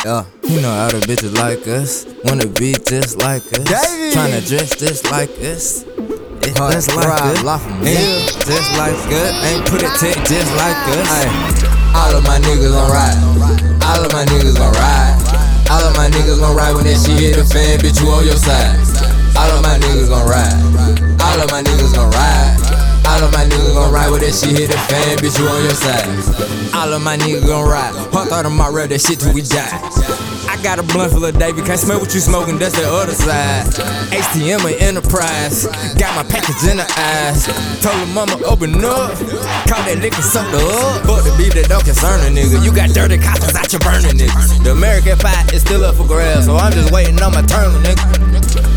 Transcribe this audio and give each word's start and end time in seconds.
Yeah, 0.00 0.24
you 0.48 0.62
know 0.64 0.72
how 0.72 0.88
the 0.88 1.04
bitches 1.04 1.36
like 1.36 1.68
us. 1.68 2.08
Wanna 2.24 2.48
be 2.48 2.72
just 2.88 3.20
like 3.20 3.44
us. 3.52 3.68
Davey. 3.68 4.16
Tryna 4.16 4.40
dress 4.48 4.72
just 4.80 5.04
like 5.12 5.28
us. 5.44 5.84
It's 6.40 6.56
Hard 6.56 6.72
just 6.72 6.96
like 6.96 7.04
ride, 7.04 7.44
us. 7.44 7.60
Yeah, 7.84 8.24
just 8.48 8.72
like 8.80 8.96
us. 8.96 9.32
Ain't 9.44 9.68
put 9.68 9.84
it 9.84 9.92
tech 10.00 10.16
just 10.24 10.48
like 10.56 10.80
us. 10.96 11.04
Ay, 11.04 11.28
all 11.92 12.16
of 12.16 12.24
my 12.24 12.40
niggas 12.40 12.72
gon' 12.72 12.88
ride. 12.88 13.12
All 13.84 14.00
of 14.00 14.08
my 14.16 14.24
niggas 14.24 14.56
gon' 14.56 14.72
ride. 14.72 15.20
All 15.68 15.84
of 15.84 15.92
my 15.92 16.08
niggas 16.08 16.40
gon' 16.40 16.56
ride 16.56 16.72
when 16.72 16.88
that 16.88 16.96
shit 16.96 17.20
hit 17.20 17.36
the 17.36 17.44
fan, 17.44 17.76
bitch, 17.84 18.00
you 18.00 18.08
on 18.08 18.24
your 18.24 18.40
side. 18.40 18.80
All 19.36 19.52
of 19.52 19.60
my 19.60 19.76
niggas 19.84 20.08
gon' 20.08 20.24
ride. 20.24 20.56
All 21.20 21.44
of 21.44 21.50
my 21.52 21.60
niggas 21.60 21.92
gon' 21.92 22.08
ride. 22.08 22.69
That 24.20 24.36
shit 24.36 24.52
hit 24.52 24.68
the 24.68 24.78
fan, 24.88 25.16
bitch, 25.18 25.38
you 25.40 25.48
on 25.48 25.64
your 25.64 25.76
side. 25.76 26.06
All 26.76 26.92
of 26.92 27.02
my 27.02 27.16
niggas 27.16 27.46
gon' 27.46 27.66
ride. 27.68 27.92
Hard 28.12 28.28
thought 28.28 28.46
of 28.46 28.52
my 28.52 28.68
rap, 28.68 28.90
that 28.90 29.00
shit 29.00 29.20
till 29.20 29.32
we 29.32 29.42
die. 29.42 29.68
I 30.48 30.60
got 30.62 30.78
a 30.78 30.82
blunt 30.82 31.12
full 31.12 31.24
of 31.24 31.38
Davy, 31.38 31.62
can't 31.62 31.80
smell 31.80 31.98
what 31.98 32.12
you 32.12 32.20
smoking, 32.20 32.58
that's 32.58 32.76
the 32.76 32.84
other 32.86 33.12
side. 33.12 33.64
HTM 34.12 34.60
and 34.68 34.76
Enterprise, 34.82 35.64
got 35.96 36.12
my 36.14 36.24
package 36.28 36.68
in 36.68 36.76
the 36.76 36.86
eyes. 36.96 37.48
Told 37.80 37.96
her 37.96 38.10
mama 38.12 38.36
open 38.44 38.76
up, 38.84 39.16
call 39.64 39.82
that 39.88 39.98
liquor 40.00 40.22
soda 40.22 40.60
up. 40.60 41.06
Fuck 41.08 41.24
the 41.24 41.34
beef 41.40 41.54
that 41.54 41.68
don't 41.68 41.84
concern 41.84 42.20
a 42.20 42.30
nigga. 42.30 42.62
You 42.62 42.74
got 42.74 42.90
dirty 42.90 43.16
coppers 43.16 43.56
out 43.56 43.72
your 43.72 43.80
burning 43.80 44.20
niggas. 44.20 44.62
The 44.62 44.72
American 44.72 45.16
pie 45.18 45.48
is 45.52 45.62
still 45.62 45.84
up 45.84 45.96
for 45.96 46.06
grabs, 46.06 46.46
so 46.46 46.56
I'm 46.56 46.72
just 46.72 46.92
waiting 46.92 47.20
on 47.22 47.32
my 47.32 47.42
turn, 47.42 47.72
nigga. 47.80 48.69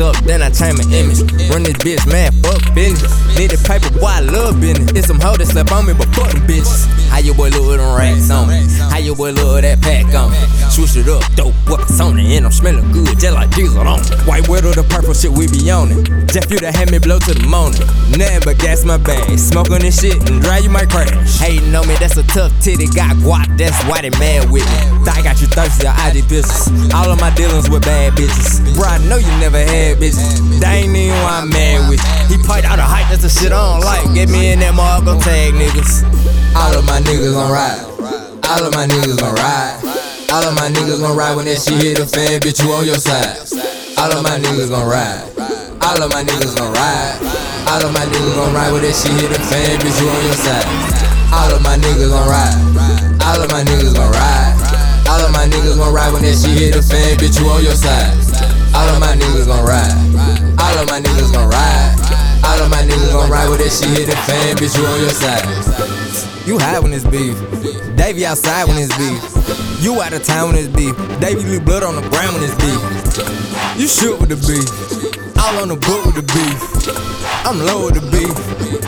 Up, 0.00 0.14
then 0.22 0.42
I 0.42 0.50
change 0.50 0.78
my 0.78 0.86
image. 0.94 1.26
Run 1.50 1.66
this 1.66 1.74
bitch, 1.82 2.06
man, 2.06 2.30
fuck 2.38 2.62
business. 2.72 3.10
Need 3.36 3.52
a 3.52 3.58
paper, 3.66 3.90
boy, 3.98 4.06
I 4.06 4.20
love 4.20 4.60
business. 4.60 4.92
It's 4.94 5.08
some 5.08 5.18
hoes 5.18 5.38
that 5.38 5.46
slept 5.46 5.72
on 5.72 5.86
me, 5.86 5.92
but 5.92 6.06
fuck 6.14 6.30
them 6.30 6.46
bitches. 6.46 6.86
How 7.10 7.18
your 7.18 7.34
boy 7.34 7.48
look 7.50 7.78
them 7.78 7.96
racks 7.98 8.30
on 8.30 8.46
me? 8.46 8.62
How 8.78 8.98
your 8.98 9.16
boy 9.16 9.32
look 9.32 9.62
that 9.62 9.82
pack 9.82 10.06
on 10.14 10.30
me? 10.30 10.38
Switch 10.70 10.94
it 10.94 11.08
up, 11.10 11.26
dope 11.34 11.54
weapons 11.66 11.98
on 11.98 12.14
it, 12.18 12.30
and 12.30 12.46
I'm 12.46 12.52
smelling 12.52 12.86
good, 12.92 13.18
just 13.18 13.34
like 13.34 13.50
diesel 13.56 13.82
on 13.82 13.98
it. 13.98 14.14
White 14.22 14.46
widow, 14.46 14.70
the 14.70 14.86
purple 14.86 15.14
shit, 15.14 15.34
we 15.34 15.50
be 15.50 15.66
on 15.70 15.90
it. 15.90 16.30
Jeff, 16.30 16.46
you 16.46 16.58
done 16.62 16.74
had 16.74 16.92
me 16.94 17.02
blow 17.02 17.18
to 17.18 17.34
the 17.34 17.46
morning. 17.48 17.82
Nothing 18.14 18.42
but 18.44 18.58
gas 18.62 18.84
my 18.84 18.98
bag. 18.98 19.34
Smoking 19.34 19.82
this 19.82 19.98
shit 19.98 20.14
and 20.30 20.38
dry, 20.38 20.58
you 20.58 20.70
might 20.70 20.90
crash. 20.90 21.10
Hating 21.42 21.74
on 21.74 21.88
me, 21.88 21.98
that's 21.98 22.16
a 22.16 22.22
tough 22.30 22.54
titty. 22.62 22.86
Got 22.86 23.18
guap, 23.18 23.50
that's 23.58 23.74
why 23.90 24.02
they 24.02 24.14
mad 24.14 24.46
with 24.46 24.62
me. 24.62 24.98
I 25.08 25.22
got 25.22 25.40
you 25.40 25.48
thirsty, 25.48 25.88
I 25.88 26.14
IG 26.14 26.28
pictures. 26.28 26.70
All 26.94 27.10
of 27.10 27.18
my 27.18 27.34
dealings 27.34 27.68
with 27.68 27.82
bad 27.82 28.12
bitches. 28.12 28.62
Bro, 28.76 28.86
I 28.86 28.98
know 29.08 29.16
you 29.16 29.32
never 29.40 29.58
had 29.58 29.87
bitches. 29.96 30.60
They 30.60 30.84
ain't 30.84 30.92
even 30.92 31.16
why 31.24 31.40
I'm 31.40 31.48
mad 31.48 31.88
with. 31.88 32.02
He 32.28 32.36
piped 32.44 32.68
out 32.68 32.78
a 32.78 32.84
hype, 32.84 33.08
that's 33.08 33.22
the 33.22 33.32
shit 33.32 33.52
I 33.52 33.56
don't 33.56 33.80
like. 33.80 34.04
Get 34.12 34.28
me 34.28 34.52
in 34.52 34.60
that 34.60 34.74
mall, 34.74 35.00
go 35.00 35.16
tag 35.20 35.54
niggas. 35.54 36.04
All 36.52 36.76
of 36.76 36.84
my 36.84 37.00
niggas 37.00 37.32
gon' 37.32 37.48
ride. 37.48 37.80
All 38.44 38.64
of 38.64 38.74
my 38.74 38.84
niggas 38.84 39.16
gon' 39.16 39.34
ride. 39.34 39.80
All 40.28 40.44
of 40.44 40.52
my 40.52 40.68
niggas 40.68 41.00
gon' 41.00 41.16
ride 41.16 41.36
when 41.36 41.46
that 41.48 41.56
shit 41.56 41.80
hit 41.80 41.96
the 41.96 42.04
fan, 42.04 42.40
bitch, 42.44 42.60
you 42.60 42.68
on 42.72 42.84
your 42.84 43.00
side. 43.00 43.40
All 43.96 44.12
of 44.12 44.20
my 44.20 44.36
niggas 44.36 44.68
gon' 44.68 44.84
ride. 44.84 45.24
All 45.80 45.96
of 46.02 46.12
my 46.12 46.20
niggas 46.20 46.52
gon' 46.52 46.72
ride. 46.76 47.16
All 47.64 47.80
of 47.80 47.92
my 47.92 48.04
niggas 48.04 48.34
gon' 48.36 48.52
ride 48.52 48.72
when 48.72 48.82
that 48.84 48.92
shit 48.92 49.12
hit 49.16 49.32
the 49.32 49.40
fan, 49.40 49.80
bitch, 49.80 49.96
you 49.96 50.08
on 50.08 50.22
your 50.28 50.36
side. 50.36 50.68
All 51.32 51.48
of 51.48 51.62
my 51.64 51.76
niggas 51.80 52.12
gon' 52.12 52.28
ride. 52.28 52.56
All 53.24 53.40
of 53.40 53.48
my 53.48 53.64
niggas 53.64 53.94
gon' 53.94 54.12
ride. 54.12 54.52
All 55.08 55.24
of 55.24 55.32
my 55.32 55.48
niggas 55.48 55.76
gon' 55.80 55.92
ride 55.94 56.12
when 56.12 56.22
that 56.22 56.36
shit 56.36 56.56
hit 56.58 56.74
the 56.74 56.82
fan, 56.82 57.16
bitch, 57.16 57.40
you 57.40 57.48
on 57.48 57.64
your 57.64 57.76
side. 57.76 58.27
All 58.78 58.86
of 58.94 59.00
my 59.00 59.10
niggas 59.18 59.50
gon' 59.50 59.66
ride. 59.66 59.90
All 60.54 60.78
of 60.78 60.86
my 60.86 61.00
niggas 61.00 61.32
gon' 61.34 61.50
ride. 61.50 61.98
All 62.46 62.62
of 62.62 62.70
my 62.70 62.82
niggas 62.86 63.10
gon' 63.10 63.28
ride 63.28 63.48
when 63.50 63.58
that 63.58 63.74
shit 63.74 63.90
hit 63.90 64.06
the 64.06 64.14
fan, 64.22 64.54
bitch, 64.54 64.78
you 64.78 64.86
on 64.86 65.00
your 65.02 65.10
side. 65.10 65.42
You 66.46 66.60
high 66.60 66.78
when 66.78 66.92
it's 66.92 67.02
beef. 67.02 67.34
Davey 67.96 68.24
outside 68.24 68.68
when 68.70 68.78
it's 68.78 68.94
beef. 68.94 69.18
You 69.82 70.00
out 70.00 70.12
of 70.12 70.22
town 70.22 70.54
when 70.54 70.56
it's 70.62 70.70
beef. 70.70 70.94
Davey 71.18 71.42
leave 71.42 71.64
blood 71.64 71.82
on 71.82 71.96
the 71.96 72.06
ground 72.06 72.38
when 72.38 72.46
it's 72.46 72.54
beef. 72.54 72.78
You 73.74 73.88
shoot 73.88 74.14
with 74.20 74.30
the 74.30 74.38
beef. 74.46 74.70
All 75.42 75.58
on 75.58 75.68
the 75.68 75.76
book 75.76 76.06
with 76.06 76.14
the 76.14 76.26
beef. 76.30 76.58
I'm 77.42 77.58
low 77.58 77.86
with 77.86 77.98
the 77.98 78.06
beef. 78.14 78.30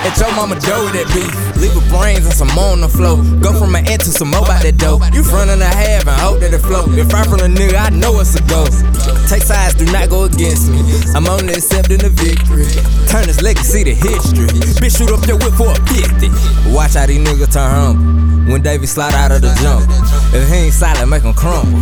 At 0.07 0.17
your 0.23 0.31
mama 0.39 0.55
dough 0.61 0.87
with 0.87 0.95
that 0.95 1.11
beef. 1.11 1.50
Leave 1.61 1.77
her 1.77 1.87
brains 1.93 2.25
and 2.25 2.33
some 2.33 2.49
more 2.57 2.73
on 2.73 2.81
the 2.81 2.89
floor. 2.89 3.21
Go 3.41 3.53
from 3.53 3.77
an 3.77 3.87
end 3.87 4.01
to 4.01 4.11
some 4.11 4.31
more 4.33 4.41
about 4.41 4.63
that 4.63 4.79
dough. 4.79 4.99
You 5.13 5.23
front 5.23 5.51
and 5.51 5.61
a 5.61 5.69
half 5.69 6.09
and 6.09 6.17
hope 6.17 6.41
that 6.41 6.55
it 6.57 6.65
flow. 6.65 6.89
If 6.97 7.13
I 7.13 7.25
from 7.25 7.45
a 7.45 7.51
nigga, 7.53 7.77
I 7.77 7.91
know 7.91 8.19
it's 8.21 8.35
a 8.35 8.43
ghost. 8.49 8.81
Take 9.29 9.45
sides, 9.45 9.75
do 9.77 9.85
not 9.93 10.09
go 10.09 10.25
against 10.25 10.73
me. 10.73 10.81
I'm 11.15 11.29
only 11.29 11.53
accepting 11.53 12.01
the 12.01 12.09
victory. 12.09 12.65
Turn 13.13 13.29
this 13.29 13.43
legacy 13.45 13.85
to 13.85 13.95
history. 13.95 14.49
Bitch, 14.81 14.97
shoot 14.97 15.13
up 15.13 15.21
your 15.29 15.37
whip 15.37 15.53
for 15.61 15.69
a 15.69 15.79
50. 15.85 16.73
Watch 16.73 16.97
how 16.97 17.05
these 17.05 17.21
niggas 17.21 17.53
turn 17.53 17.69
humble. 17.69 18.53
When 18.53 18.63
Davey 18.63 18.87
slide 18.87 19.13
out 19.13 19.31
of 19.31 19.43
the 19.43 19.53
jungle. 19.61 19.85
If 20.33 20.49
he 20.49 20.73
ain't 20.73 20.75
silent, 20.75 21.11
make 21.11 21.23
him 21.23 21.35
crumble. 21.35 21.77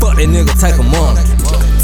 Fuck 0.00 0.16
that 0.16 0.24
nigga, 0.24 0.56
take 0.56 0.74
him 0.80 0.88
on. 0.96 1.20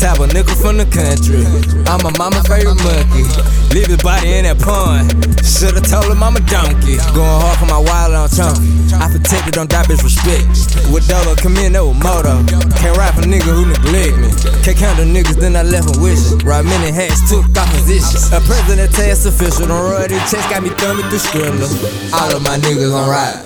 Nickel 0.05 0.53
from 0.61 0.77
the 0.77 0.85
country. 0.93 1.41
I'm 1.89 2.05
a 2.05 2.13
mama 2.21 2.45
favorite 2.45 2.77
monkey. 2.85 3.25
Leave 3.73 3.89
his 3.89 4.05
body 4.05 4.37
in 4.37 4.45
that 4.45 4.61
pond. 4.61 5.09
Should've 5.41 5.81
told 5.81 6.13
him 6.13 6.21
I'm 6.21 6.37
a 6.37 6.45
donkey. 6.45 7.01
Going 7.17 7.41
hard 7.41 7.57
for 7.57 7.65
my 7.65 7.81
wild 7.81 8.13
on 8.13 8.29
chunky. 8.29 8.69
I 9.01 9.09
protected, 9.09 9.57
don't 9.57 9.65
die, 9.65 9.81
bitch, 9.89 10.05
respect. 10.05 10.45
With 10.93 11.09
Dolo, 11.09 11.33
come 11.41 11.57
in, 11.57 11.73
that 11.73 11.81
was 11.81 11.97
moto. 11.97 12.37
Can't 12.77 13.01
rap 13.01 13.17
a 13.17 13.25
nigga 13.25 13.49
who 13.49 13.65
neglect 13.65 14.21
me. 14.21 14.29
Can't 14.61 14.77
count 14.77 15.01
the 15.01 15.09
niggas, 15.09 15.41
then 15.41 15.57
I 15.57 15.65
left 15.65 15.89
him 15.89 15.97
wishing. 16.05 16.37
Right 16.45 16.61
many 16.61 16.93
hats, 16.93 17.25
took 17.25 17.49
off 17.57 17.65
positions. 17.73 18.29
A 18.29 18.45
president 18.45 18.93
test 18.93 19.25
official, 19.25 19.73
don't 19.73 19.89
roll 19.89 20.05
their 20.05 20.21
chest, 20.29 20.45
got 20.53 20.61
me 20.61 20.69
thumbing 20.77 21.09
through 21.09 21.25
Skrilla. 21.25 21.65
All 22.13 22.29
of 22.29 22.45
my 22.45 22.61
niggas 22.61 22.93
gon' 22.93 23.09
ride. 23.09 23.41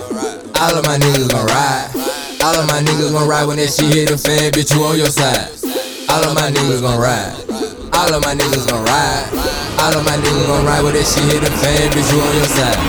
All 0.58 0.74
of 0.74 0.82
my 0.82 0.98
niggas 0.98 1.30
gon' 1.30 1.46
ride. 1.46 1.86
All 2.42 2.58
of 2.58 2.66
my 2.66 2.82
niggas 2.82 3.14
gon' 3.14 3.30
ride 3.30 3.46
when 3.46 3.62
that 3.62 3.70
shit 3.70 3.94
hit 3.94 4.10
the 4.10 4.18
fan, 4.18 4.50
bitch, 4.50 4.74
you 4.74 4.82
on 4.82 4.98
your 4.98 5.06
side. 5.06 5.57
All 6.08 6.24
of 6.24 6.34
my 6.34 6.48
niggas 6.48 6.80
gon' 6.80 6.98
ride. 6.98 7.36
All 7.92 8.08
of 8.08 8.24
my 8.24 8.32
niggas 8.32 8.64
gon' 8.64 8.84
ride. 8.84 9.28
All 9.76 9.92
of 9.92 10.04
my 10.04 10.16
niggas 10.16 10.46
gon' 10.48 10.64
ride 10.64 10.82
when 10.82 10.94
that 10.96 11.04
shit 11.04 11.24
hit 11.28 11.44
the 11.44 11.52
fan, 11.52 11.92
bitch, 11.92 12.08
you 12.08 12.18
on 12.24 12.32
your 12.32 12.48
side. 12.48 12.80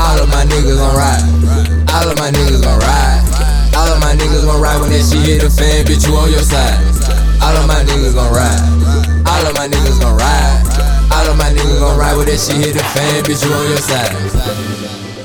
All 0.00 0.16
of 0.16 0.28
my 0.32 0.48
niggas 0.48 0.80
gon' 0.80 0.96
ride. 0.96 1.24
All 1.92 2.08
of 2.08 2.16
my 2.16 2.32
niggas 2.32 2.64
gon' 2.64 2.80
ride. 2.80 3.20
All 3.76 3.92
of 3.92 4.00
my 4.00 4.16
niggas 4.16 4.48
gon' 4.48 4.60
ride 4.60 4.80
when 4.80 4.90
that 4.96 5.04
shit 5.04 5.20
hit 5.28 5.44
the 5.44 5.50
fan, 5.52 5.84
bitch, 5.84 6.08
you 6.08 6.16
on 6.16 6.32
your 6.32 6.40
side. 6.40 6.80
All 7.44 7.52
of 7.52 7.68
my 7.68 7.84
niggas 7.84 8.16
gon' 8.16 8.32
ride. 8.32 8.64
All 9.28 9.44
of 9.44 9.52
my 9.54 9.68
niggas 9.68 10.00
gon' 10.00 10.16
ride. 10.16 10.64
All 11.12 11.26
of 11.28 11.36
my 11.36 11.52
niggas 11.52 11.78
gon' 11.78 11.98
ride 12.00 12.16
when 12.16 12.26
that 12.32 12.40
shit 12.40 12.64
hit 12.64 12.72
the 12.72 12.84
fan, 12.96 13.24
bitch, 13.28 13.44
you 13.44 13.52
on 13.52 13.68
your 13.68 13.84
side. 13.84 15.03